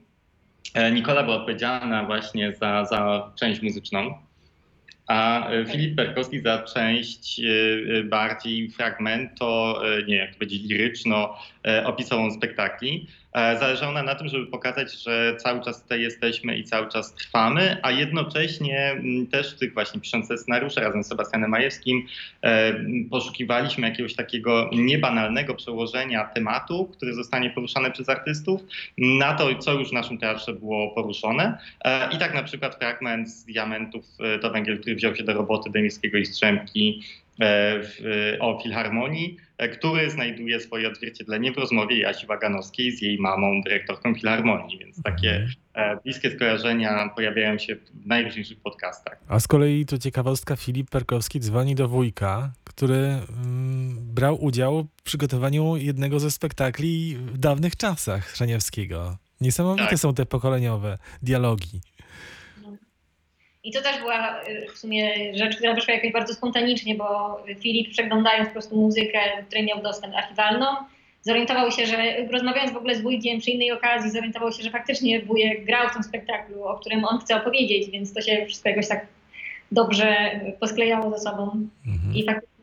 [0.74, 4.18] E, Nikola była odpowiedzialna właśnie za, za część muzyczną,
[5.06, 7.40] a e, Filip Perkowski za część
[8.04, 13.06] bardziej fragmento, nie jak to powiedzieć, liryczno e, opisową spektakli.
[13.34, 17.14] E, Zależało nam na tym, żeby pokazać, że cały czas tutaj jesteśmy i cały czas
[17.14, 22.06] trwamy, a jednocześnie mm, też w tych właśnie pisząc te scenariusze razem z Sebastianem Majewskim
[22.42, 22.74] e,
[23.10, 28.60] poszukiwaliśmy jakiegoś takiego niebanalnego przełożenia tematu, który zostanie poruszany przez artystów
[28.98, 31.58] na to, co już w naszym teatrze było poruszone.
[31.84, 34.04] E, I tak na przykład fragment z Diamentów
[34.42, 37.02] to węgiel, który wziął się do roboty Demińskiego i Strzemki
[37.38, 43.60] w, o Filharmonii, e, który znajduje swoje odzwierciedlenie w rozmowie Jasi Waganowskiej z jej mamą,
[43.62, 49.20] dyrektorką Filharmonii, więc takie e, bliskie skojarzenia pojawiają się w najróżniejszych podcastach.
[49.28, 55.02] A z kolei to ciekawostka, Filip Perkowski dzwoni do wujka, który mm, brał udział w
[55.02, 59.16] przygotowaniu jednego ze spektakli w dawnych czasach Szaniewskiego.
[59.40, 59.98] Niesamowite Tak.
[59.98, 61.80] są te pokoleniowe dialogi.
[63.64, 67.90] I to też była y, w sumie rzecz, która wyszła jakoś bardzo spontanicznie, bo Filip
[67.90, 70.66] przeglądając po prostu muzykę, której miał dostęp archiwalną,
[71.22, 71.96] zorientował się, że
[72.32, 75.92] rozmawiając w ogóle z wujkiem przy innej okazji, zorientował się, że faktycznie wujek grał w
[75.92, 79.06] tym spektaklu, o którym on chce opowiedzieć, więc to się wszystko jakoś tak
[79.72, 81.68] dobrze posklejało ze sobą.
[82.14, 82.53] I faktycznie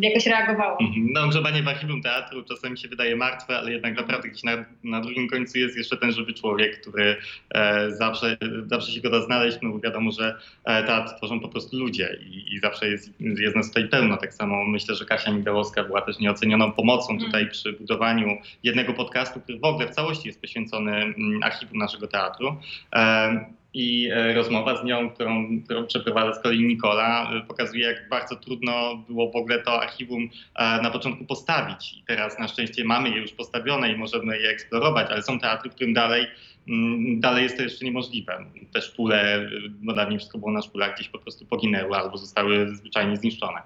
[0.00, 0.78] jakoś reagowało.
[0.80, 1.08] Mhm.
[1.12, 5.00] No, grzebanie w archiwum teatru czasami się wydaje martwe, ale jednak naprawdę gdzieś na, na
[5.00, 7.16] drugim końcu jest jeszcze ten żywy człowiek, który
[7.54, 11.48] e, zawsze, zawsze się go da znaleźć, no bo wiadomo, że e, teatr tworzą po
[11.48, 14.16] prostu ludzie i, i zawsze jest, jest nas tutaj pełno.
[14.16, 19.40] Tak samo myślę, że Kasia Migdałowska była też nieocenioną pomocą tutaj przy budowaniu jednego podcastu,
[19.40, 22.56] który w ogóle w całości jest poświęcony mm, archiwum naszego teatru.
[22.94, 28.08] E, i e, rozmowa z nią, którą, którą przeprowadza z kolei Nikola, e, pokazuje, jak
[28.08, 31.92] bardzo trudno było w ogóle to archiwum e, na początku postawić.
[31.92, 35.70] I teraz na szczęście mamy je już postawione i możemy je eksplorować, ale są teatry,
[35.70, 36.26] którym dalej,
[36.68, 38.44] mm, dalej jest to jeszcze niemożliwe.
[38.72, 43.16] Te szpule, bo dawniej wszystko było na szpulach, gdzieś po prostu poginęły albo zostały zwyczajnie
[43.16, 43.60] zniszczone.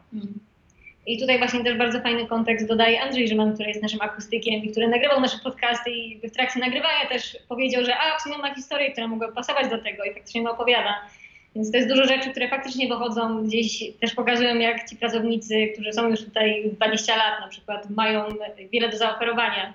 [1.08, 4.70] I tutaj właśnie też bardzo fajny kontekst dodaje Andrzej Rzyman, który jest naszym akustykiem i
[4.70, 8.54] który nagrywał nasze podcasty i w trakcie nagrywania też powiedział, że a, w sumie ma
[8.54, 10.94] historię, która mogła pasować do tego i faktycznie mi opowiada.
[11.54, 15.92] Więc to jest dużo rzeczy, które faktycznie wychodzą gdzieś, też pokazują jak ci pracownicy, którzy
[15.92, 18.24] są już tutaj 20 lat na przykład, mają
[18.72, 19.74] wiele do zaoferowania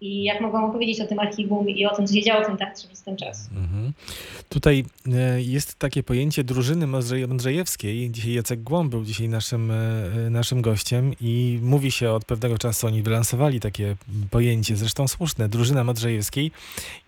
[0.00, 2.56] i jak mogą opowiedzieć o tym archiwum i o tym, co się działo w tym
[2.56, 3.48] teatrze przez ten czas.
[3.56, 3.92] Mhm.
[4.48, 8.10] Tutaj e, jest takie pojęcie drużyny Mądrzej- Mądrzejewskiej.
[8.10, 12.86] Dzisiaj Jacek Głąb był dzisiaj naszym, e, naszym gościem i mówi się od pewnego czasu,
[12.86, 13.96] oni wylansowali takie
[14.30, 16.50] pojęcie, zresztą słuszne, drużyna Mądrzejewskiej.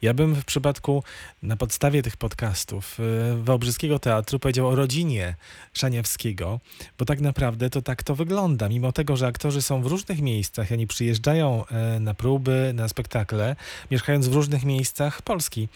[0.02, 1.02] Ja bym w przypadku,
[1.42, 5.34] na podstawie tych podcastów e, Wałbrzyskiego Teatru powiedział o rodzinie
[5.72, 6.60] Szaniewskiego,
[6.98, 8.68] bo tak naprawdę to tak to wygląda.
[8.68, 13.56] Mimo tego, że aktorzy są w różnych miejscach, oni przyjeżdżają e, na próby, na spektakle,
[13.90, 15.68] mieszkając w różnych miejscach Polski,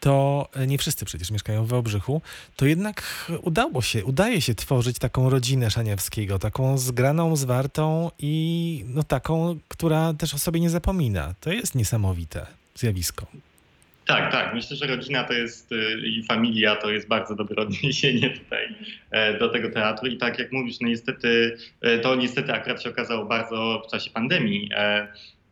[0.00, 2.22] to e, nie wszyscy przecież mieszkają w Wałbrzychu,
[2.56, 3.02] to jednak
[3.42, 10.14] udało się, udaje się tworzyć taką rodzinę Szaniewskiego, taką zgraną, zwartą i no taką, która
[10.14, 11.34] też o sobie nie zapomina.
[11.40, 13.26] To jest niesamowite zjawisko.
[14.08, 14.54] Tak, tak.
[14.54, 18.74] Myślę, że rodzina to jest y, i familia to jest bardzo dobre odniesienie tutaj
[19.10, 20.08] e, do tego teatru.
[20.08, 24.10] I tak jak mówisz, no niestety, e, to niestety akurat się okazało bardzo w czasie
[24.10, 24.70] pandemii.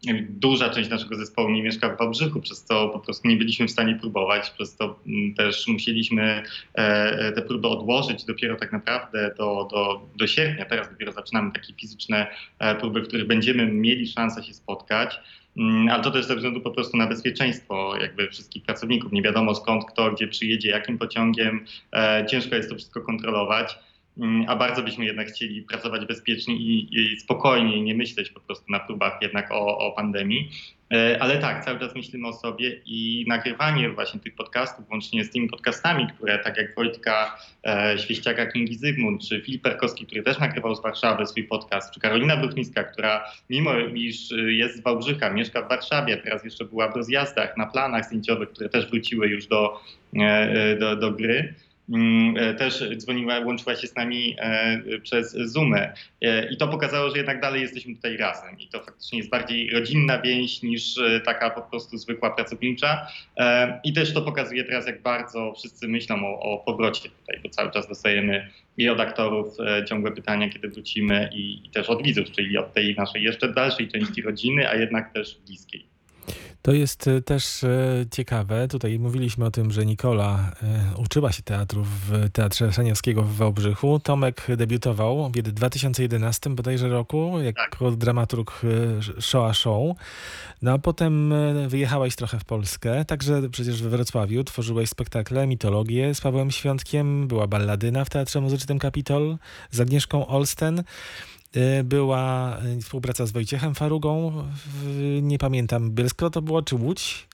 [0.07, 3.67] E, Duża część naszego zespołu nie mieszka w Wałbrzychu, przez co po prostu nie byliśmy
[3.67, 6.43] w stanie próbować, przez to mm, też musieliśmy
[6.75, 10.65] e, te próby odłożyć dopiero tak naprawdę do, do, do sierpnia.
[10.65, 12.27] Teraz dopiero zaczynamy takie fizyczne
[12.59, 15.21] e, próby, w których będziemy mieli szansę się spotkać.
[15.57, 19.13] Mm, Ale to też ze względu po prostu na bezpieczeństwo jakby wszystkich pracowników.
[19.13, 21.65] Nie wiadomo skąd, kto, gdzie przyjedzie, jakim pociągiem.
[21.93, 23.79] E, Ciężko jest to wszystko kontrolować.
[24.19, 28.41] Mm, A bardzo byśmy jednak chcieli pracować bezpiecznie i, i spokojnie, i nie myśleć po
[28.41, 30.51] prostu na próbach jednak o, o pandemii.
[30.93, 35.31] E, Ale tak, cały czas myślimy o sobie i nagrywanie właśnie tych podcastów, łącznie z
[35.31, 40.39] tymi podcastami, które tak jak Wojtka e, Świeściaka, Kingi Zygmunt, czy Filip Perkowski, który też
[40.39, 45.31] nagrywał z Warszawy swój podcast, czy Karolina Bruchnicka, która mimo iż y, jest z Wałbrzycha,
[45.31, 49.47] mieszka w Warszawie, teraz jeszcze była w rozjazdach, na planach zdjęciowych, które też wróciły już
[49.47, 49.81] do,
[50.17, 51.55] e, e, do, do gry.
[51.89, 55.93] Mm, e, też dzwoniła, łączyła się z nami e, przez Zoomę.
[56.23, 58.59] E, I to pokazało, że jednak dalej jesteśmy tutaj razem.
[58.59, 60.95] I to faktycznie jest bardziej rodzinna więź niż
[61.25, 63.07] taka po prostu zwykła pracownicza.
[63.85, 67.71] I też to pokazuje teraz, jak bardzo wszyscy myślą o, o powrocie tutaj, bo cały
[67.71, 69.57] czas dostajemy i od aktorów
[69.89, 73.89] ciągłe pytania, kiedy wrócimy, i, i też od widzów, czyli od tej naszej jeszcze dalszej
[73.89, 75.96] części rodziny, a jednak też bliskiej.
[76.67, 78.69] To jest e, też e, ciekawe.
[78.69, 84.01] Tutaj mówiliśmy o tym, że Nikola e, uczyła się teatru w Teatrze Szaniowskiego w Wałbrzychu.
[84.01, 89.97] Tomek debiutował w 2011 bodajże roku jako dramaturg e, Shoah Show.
[90.63, 91.35] No a potem
[91.69, 97.47] wyjechałeś trochę w Polskę, także przecież we Wrocławiu tworzyłeś spektakle, mitologię z Pawłem Świątkiem, była
[97.47, 99.37] balladyna w Teatrze Muzycznym Kapitol
[99.71, 100.85] z Agnieszką Olsten.
[101.57, 107.29] E, Była e, współpraca z Wojciechem Farugą, w, nie pamiętam, Bielsko to było, czy Łódź?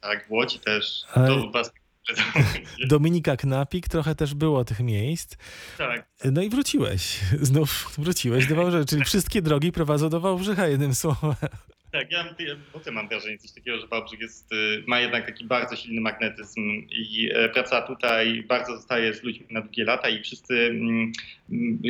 [0.00, 1.02] Tak, w Łodzi też.
[1.14, 1.72] To was
[2.88, 5.36] Dominika Knapik, trochę też było tych miejsc.
[5.78, 6.06] tak.
[6.24, 11.34] No i wróciłeś, znów wróciłeś do Wałbrzycha, czyli wszystkie drogi prowadzą do Wałbrzycha, jednym słowem.
[11.92, 15.44] Tak, ja, ja potem mam wrażenie coś takiego, że Wałbrzych jest, y, ma jednak taki
[15.44, 16.60] bardzo silny magnetyzm
[16.90, 21.12] i e, praca tutaj bardzo zostaje z ludźmi na długie lata i wszyscy, mm,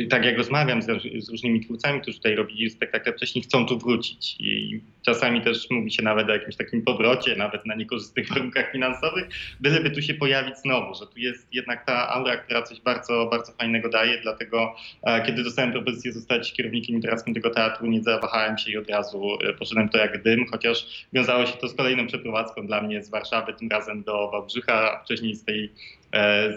[0.09, 0.85] tak jak rozmawiam z,
[1.25, 4.35] z różnymi twórcami, którzy tutaj robili spektakle wcześniej, chcą tu wrócić.
[4.39, 9.29] I czasami też mówi się nawet o jakimś takim powrocie, nawet na niekorzystnych warunkach finansowych,
[9.59, 13.51] byleby tu się pojawić znowu, że tu jest jednak ta aura, która coś bardzo, bardzo
[13.51, 18.71] fajnego daje, dlatego e, kiedy dostałem propozycję zostać kierownikiem literackim tego teatru, nie zawahałem się
[18.71, 22.67] i od razu e, poszedłem to jak dym, chociaż wiązało się to z kolejną przeprowadzką
[22.67, 25.71] dla mnie z Warszawy, tym razem do Wałbrzycha, a wcześniej z tej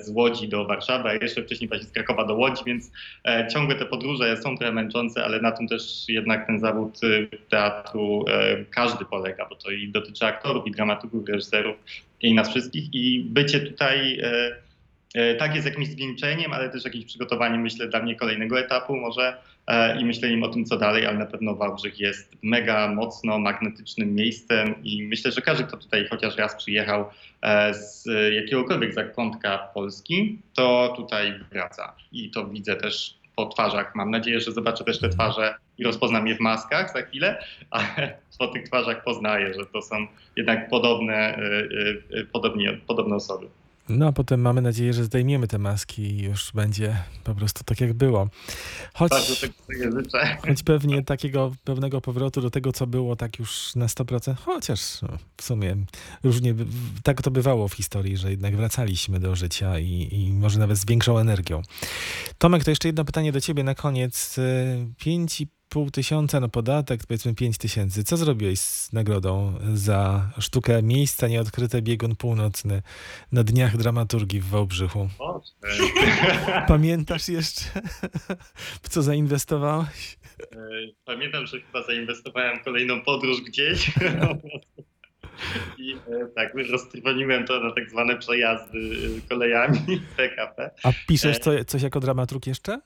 [0.01, 2.90] z Łodzi do Warszawy, a jeszcze wcześniej właśnie z Krakowa do Łodzi, więc
[3.25, 7.29] e, ciągłe te podróże są trochę męczące, ale na tym też jednak ten zawód y,
[7.49, 11.77] teatru e, każdy polega, bo to i dotyczy aktorów, i dramaturgów, reżyserów,
[12.21, 12.95] i nas wszystkich.
[12.95, 14.57] I bycie tutaj e,
[15.14, 19.23] e, tak jest jakimś zwieńczeniem, ale też jakimś przygotowaniem, myślę, dla mnie kolejnego etapu może
[19.29, 19.56] e,
[20.00, 24.74] i myśleniem o tym, co dalej, ale na pewno Wałbrzych jest mega mocno magnetycznym miejscem
[24.85, 27.05] i myślę, że każdy, kto tutaj chociaż raz przyjechał
[27.42, 31.94] e, z jakiegokolwiek zakątka Polski, to tutaj wraca.
[32.12, 33.94] I to widzę też po twarzach.
[33.94, 38.18] Mam nadzieję, że zobaczę też te twarze i rozpoznam je w maskach za chwilę, ale
[38.38, 41.38] po tych twarzach poznaję, że to są jednak podobne, e,
[42.11, 43.46] e, podobnie, podobne osoby.
[43.88, 47.81] No a potem mamy nadzieję, że zdejmiemy te maski i już będzie po prostu tak
[47.81, 48.29] jak było.
[48.94, 49.12] Choć,
[50.46, 54.81] choć pewnie takiego pewnego powrotu do tego, co było tak już na 100%, chociaż
[55.37, 55.77] w sumie
[56.25, 56.55] różnie,
[57.03, 60.87] tak to bywało w historii, że jednak wracaliśmy do życia i, i może nawet z
[60.87, 61.62] większą energią.
[62.38, 64.38] Tomek, to jeszcze jedno pytanie do ciebie na koniec.
[64.38, 68.05] Y, 5,5 pół tysiąca na podatek, powiedzmy pięć tysięcy.
[68.05, 72.83] Co zrobiłeś z nagrodą za sztukę Miejsca Nieodkryte Biegun Północny
[73.33, 75.09] na Dniach Dramaturgii w Wałbrzychu?
[76.68, 77.62] Pamiętasz jeszcze,
[78.83, 80.18] w co zainwestowałeś?
[81.05, 83.92] Pamiętam, że chyba zainwestowałem kolejną podróż gdzieś.
[85.79, 89.79] I e, tak, roztrwoniłem to na tak zwane przejazdy e, kolejami
[90.16, 90.70] PKP.
[90.83, 92.81] A piszesz e, coś jako dramaturg jeszcze?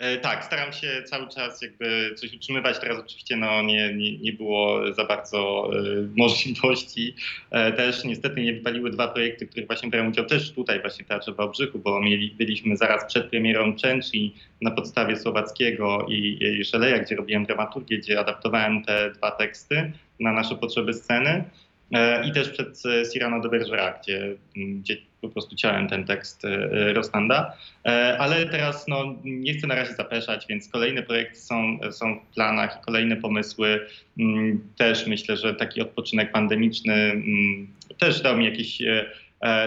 [0.00, 2.78] E, Tak, staram się cały czas jakby coś utrzymywać.
[2.78, 5.78] Teraz oczywiście no, nie, nie, nie było za bardzo e,
[6.16, 7.14] możliwości.
[7.50, 11.04] E, też niestety nie wypaliły dwa projekty, w których właśnie brałem udział też tutaj właśnie
[11.04, 11.32] w Teatrze
[11.74, 17.46] bo mieli, byliśmy zaraz przed premierą Częci na podstawie Słowackiego i, i Szeleja, gdzie robiłem
[17.46, 21.44] dramaturgię, gdzie adaptowałem te dwa teksty na nasze potrzeby sceny.
[21.94, 26.44] E, I też przed e, Cyrano de Bergerac, gdzie, gdzie po prostu ciałem ten tekst
[26.44, 27.56] e, Rostanda.
[28.18, 32.78] Ale teraz no, nie chcę na razie zapeszać, więc kolejne projekty są, są w planach
[32.80, 33.86] i kolejne pomysły.
[34.76, 37.22] Też myślę, że taki odpoczynek pandemiczny
[37.98, 38.78] też dał mi jakieś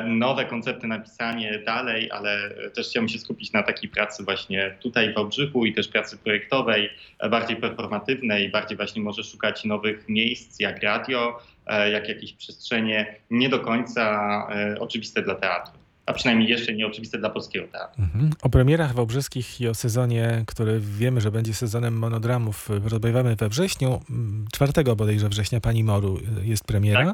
[0.05, 5.11] nowe koncepty na pisanie dalej, ale też chciałbym się skupić na takiej pracy właśnie tutaj
[5.11, 6.89] w Wałbrzychu i też pracy projektowej,
[7.29, 13.59] bardziej performatywnej, bardziej właśnie może szukać nowych miejsc jak radio, jak jakieś przestrzenie nie do
[13.59, 15.73] końca e, oczywiste dla teatru,
[16.05, 18.03] a przynajmniej jeszcze nie oczywiste dla polskiego teatru.
[18.03, 18.31] Mhm.
[18.41, 24.01] O premierach wałbrzyskich i o sezonie, który wiemy, że będzie sezonem monodramów, rozmawiamy we wrześniu.
[24.09, 27.13] Mm, 4 bodajże września Pani Moru y, jest premiera.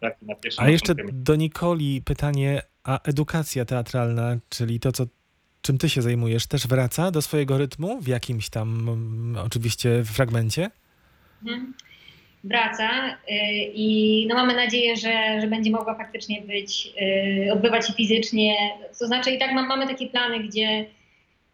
[0.00, 5.06] Tak, na pierwszą A jeszcze do Nikoli pytanie, a edukacja teatralna, czyli to, co,
[5.62, 10.70] czym ty się zajmujesz, też wraca do swojego rytmu w jakimś tam mm, oczywiście fragmencie?
[11.42, 11.74] Mhm.
[12.44, 13.34] Wraca y,
[13.74, 16.92] i no mamy nadzieję, że, że będzie mogła faktycznie być,
[17.46, 18.56] y, odbywać się fizycznie.
[18.98, 20.86] To znaczy i tak mam, mamy takie plany, gdzie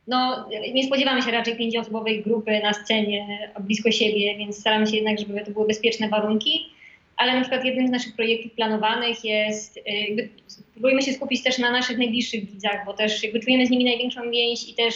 [0.06, 5.18] no, nie spodziewamy się raczej pięcioosobowej grupy na scenie blisko siebie, więc staramy się jednak,
[5.18, 6.66] żeby to były bezpieczne warunki.
[7.16, 9.82] Ale na przykład jednym z naszych projektów planowanych jest, y,
[10.84, 14.30] jakby się skupić też na naszych najbliższych widzach, bo też jakby czujemy z nimi największą
[14.30, 14.94] więź i też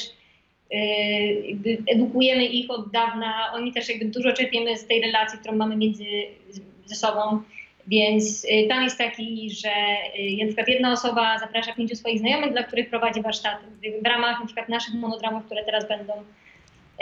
[1.86, 3.52] edukujemy ich od dawna.
[3.54, 6.04] Oni też jakby dużo czerpiemy z tej relacji, którą mamy między
[6.86, 7.42] ze sobą.
[7.86, 9.68] Więc y, tam jest taki, że
[10.18, 13.64] y, na przykład jedna osoba zaprasza pięciu swoich znajomych, dla których prowadzi warsztaty.
[14.02, 16.12] W ramach na przykład naszych monodramów, które teraz będą.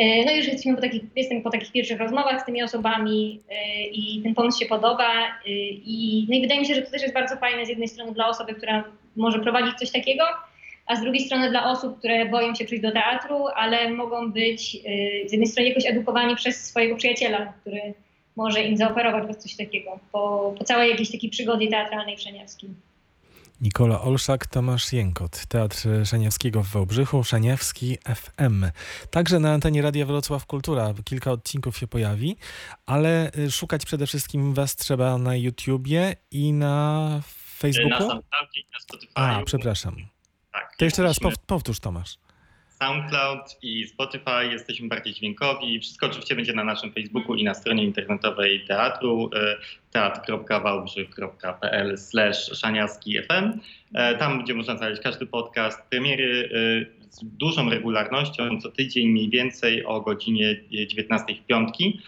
[0.01, 3.85] Y, No już jesteśmy po takich, jestem po takich pierwszych rozmowach z tymi osobami y,
[3.93, 5.27] i ten pomysł się podoba.
[5.47, 5.51] y,
[5.85, 8.13] I, no i wydaje mi się, że to też jest bardzo fajne z jednej strony
[8.13, 8.85] dla osoby, która
[9.17, 10.25] może prowadzić coś takiego,
[10.87, 14.75] a z drugiej strony dla osób, które boją się przyjść do teatru, ale mogą być
[14.75, 17.95] y, z jednej strony jakoś edukowani przez swojego przyjaciela, który
[18.37, 22.75] może im zaoferować coś takiego po, po całej jakiejś takiej przygodzie teatralnej w Szeniawskim.
[23.61, 28.65] Nikola Olszak, Tomasz Jękot, Teatr Szaniawskiego w Wałbrzychu, Szaniawski FM.
[29.11, 32.37] Także na antenie Radia Wrocław Kultura kilka odcinków się pojawi,
[32.87, 37.21] ale y, szukać przede wszystkim was trzeba na YouTubie i na Na
[37.59, 37.99] Facebooku.
[37.99, 39.13] SoundCloudzie i na Spotify.
[39.15, 40.12] A, przepraszam.
[40.53, 42.15] Tak, To jeszcze raz powtórz, Tomasz.
[42.79, 45.81] SoundCloud i Spotify, jesteśmy bardziej dźwiękowi.
[45.81, 49.57] Wszystko oczywiście będzie na naszym Facebooku i na stronie internetowej teatru e,
[49.93, 53.61] teatr.wałbrzych.pl slash szaniawski FM.
[53.95, 56.49] E, Tam będzie można znaleźć każdy podcast, premiery
[57.13, 62.01] z dużą regularnością, co tydzień mniej więcej o godzinie 19 w piątki.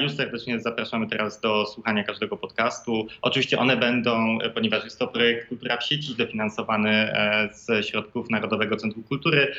[0.00, 3.06] Już serdecznie zapraszamy teraz do słuchania każdego podcastu.
[3.22, 7.14] Oczywiście one będą, ponieważ jest to projekt Kultura w sieci, dofinansowany
[7.52, 9.54] z środków Narodowego Centrum Kultury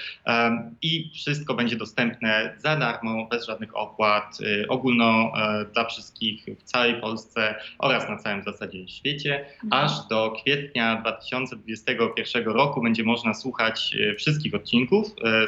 [0.81, 4.37] i wszystko będzie dostępne za darmo, bez żadnych opłat,
[4.69, 5.33] ogólno
[5.73, 9.45] dla wszystkich w całej Polsce oraz na całym zasadzie świecie.
[9.71, 14.82] Aż do kwietnia 2021 roku będzie można słuchać wszystkich odcinków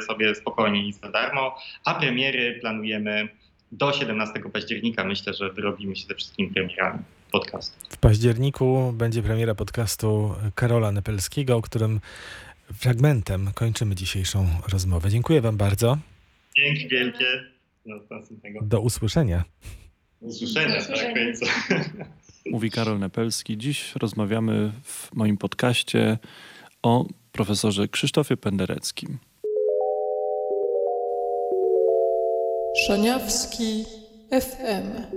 [0.06, 3.28] sobie spokojnie i za darmo, a premiery planujemy
[3.72, 5.04] do 17 października.
[5.04, 6.98] Myślę, że wyrobimy się ze wszystkimi premierami
[7.32, 7.76] podcastu.
[7.90, 12.00] W październiku będzie premiera podcastu Karola Nepelskiego, o którym
[12.74, 15.10] fragmentem kończymy dzisiejszą rozmowę.
[15.10, 15.98] Dziękuję Wam bardzo.
[16.56, 17.24] Dzięki wielkie.
[18.62, 19.44] Do usłyszenia.
[20.22, 21.46] Do usłyszenia, tak, końcu.
[22.50, 23.58] Mówi Karol Nepelski.
[23.58, 26.18] Dziś rozmawiamy w moim podcaście
[26.82, 27.06] o
[27.36, 29.18] profesorze Krzysztofie Pendereckim.
[32.86, 33.84] Szaniawski
[34.30, 35.16] FM.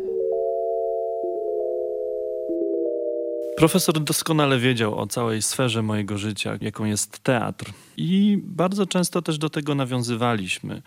[3.59, 7.65] Profesor doskonale wiedział o całej sferze mojego życia, jaką jest teatr.
[7.97, 10.81] I bardzo często też do tego nawiązywaliśmy.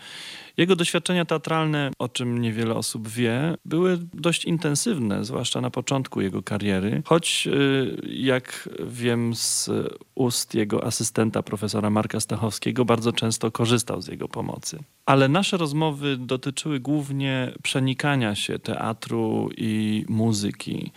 [0.56, 6.42] Jego doświadczenia teatralne, o czym niewiele osób wie, były dość intensywne, zwłaszcza na początku jego
[6.42, 9.70] kariery, choć y, jak wiem z
[10.14, 14.78] ust jego asystenta, profesora Marka Stachowskiego, bardzo często korzystał z jego pomocy.
[15.06, 20.92] Ale nasze rozmowy dotyczyły głównie przenikania się teatru i muzyki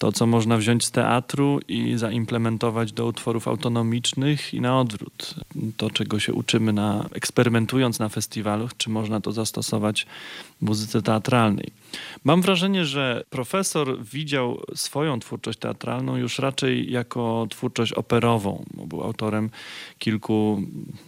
[0.00, 5.34] to, co można wziąć z teatru i zaimplementować do utworów autonomicznych i na odwrót.
[5.76, 10.06] To, czego się uczymy na, eksperymentując na festiwalu, czy można to zastosować
[10.62, 11.72] w muzyce teatralnej.
[12.24, 18.64] Mam wrażenie, że profesor widział swoją twórczość teatralną już raczej jako twórczość operową.
[18.86, 19.50] Był autorem
[19.98, 20.62] kilku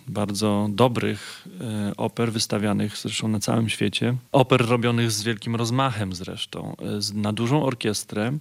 [0.08, 4.16] bardzo dobrych e, oper, wystawianych zresztą na całym świecie.
[4.32, 8.38] Oper robionych z wielkim rozmachem zresztą, e, na dużą orkiestrę.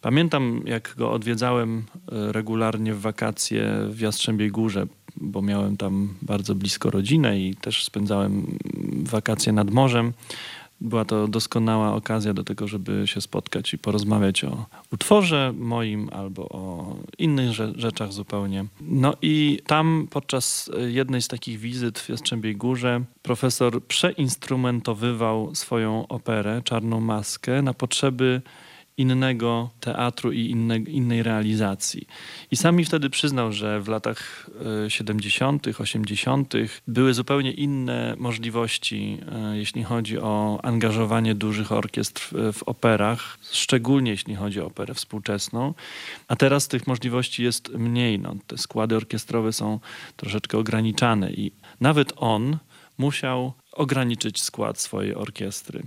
[0.00, 6.54] Pamiętam, jak go odwiedzałem e, regularnie w wakacje w Jastrzębiej Górze, bo miałem tam bardzo
[6.54, 8.58] blisko rodzinę i też spędzałem
[9.02, 10.12] wakacje nad morzem.
[10.80, 16.48] Była to doskonała okazja do tego, żeby się spotkać i porozmawiać o utworze moim albo
[16.48, 18.64] o innych rzeczach zupełnie.
[18.80, 26.62] No i tam podczas jednej z takich wizyt w Jastrzębiej Górze profesor przeinstrumentowywał swoją operę
[26.64, 28.42] Czarną Maskę na potrzeby
[29.00, 32.06] innego teatru i inne, innej realizacji.
[32.50, 34.50] I sam mi wtedy przyznał, że w latach
[34.88, 36.54] 70., e, 80.
[36.88, 44.34] były zupełnie inne możliwości, e, jeśli chodzi o angażowanie dużych orkiestr w operach, szczególnie jeśli
[44.34, 45.74] chodzi o operę współczesną.
[46.28, 48.18] A teraz tych możliwości jest mniej.
[48.18, 49.80] No, te składy orkiestrowe są
[50.16, 52.58] troszeczkę ograniczane i nawet on
[52.98, 55.82] musiał ograniczyć skład swojej orkiestry.